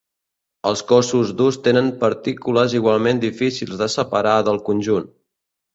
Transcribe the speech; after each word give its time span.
Els 0.69 0.79
cossos 0.91 1.33
durs 1.41 1.59
tenen 1.69 1.91
partícules 2.05 2.75
igualment 2.81 3.23
difícils 3.27 3.79
de 3.85 3.93
separar 3.99 4.37
del 4.51 4.63
conjunt. 4.73 5.13